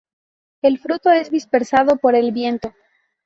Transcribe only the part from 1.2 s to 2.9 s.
dispersado por el viento.